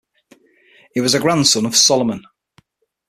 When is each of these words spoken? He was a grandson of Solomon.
He 0.95 0.99
was 0.99 1.13
a 1.13 1.19
grandson 1.19 1.63
of 1.67 1.75
Solomon. 1.75 2.25